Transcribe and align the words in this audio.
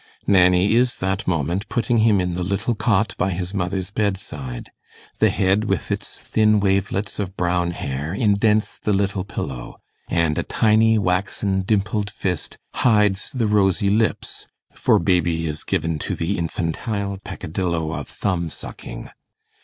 Nanny 0.25 0.73
is 0.73 0.95
that 0.97 1.27
moment 1.27 1.69
putting 1.69 1.97
him 1.97 2.19
in 2.19 2.33
the 2.33 2.41
little 2.43 2.73
cot 2.73 3.13
by 3.19 3.29
his 3.29 3.53
mother's 3.53 3.91
bedside; 3.91 4.71
the 5.19 5.29
head, 5.29 5.65
with 5.65 5.91
its 5.91 6.17
thin 6.19 6.59
wavelets 6.59 7.19
of 7.19 7.37
brown 7.37 7.69
hair, 7.69 8.11
indents 8.11 8.79
the 8.79 8.93
little 8.93 9.23
pillow; 9.23 9.77
and 10.07 10.39
a 10.39 10.41
tiny, 10.43 10.97
waxen, 10.97 11.61
dimpled 11.61 12.09
fist 12.09 12.57
hides 12.73 13.29
the 13.31 13.45
rosy 13.45 13.91
lips, 13.91 14.47
for 14.73 14.97
baby 14.97 15.45
is 15.45 15.63
given 15.63 15.99
to 15.99 16.15
the 16.15 16.35
infantile 16.35 17.19
peccadillo 17.23 17.91
of 17.93 18.07
thumb 18.07 18.49
sucking. 18.49 19.11